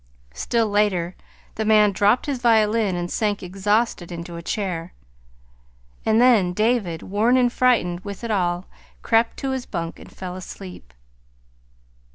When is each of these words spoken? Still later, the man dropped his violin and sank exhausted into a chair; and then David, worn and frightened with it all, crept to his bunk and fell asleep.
Still 0.33 0.67
later, 0.67 1.15
the 1.53 1.63
man 1.63 1.91
dropped 1.91 2.25
his 2.25 2.39
violin 2.41 2.95
and 2.95 3.11
sank 3.11 3.43
exhausted 3.43 4.11
into 4.11 4.35
a 4.35 4.41
chair; 4.41 4.93
and 6.07 6.19
then 6.19 6.53
David, 6.53 7.03
worn 7.03 7.37
and 7.37 7.53
frightened 7.53 7.99
with 7.99 8.23
it 8.23 8.31
all, 8.31 8.65
crept 9.03 9.37
to 9.37 9.51
his 9.51 9.67
bunk 9.67 9.99
and 9.99 10.11
fell 10.11 10.35
asleep. 10.35 10.95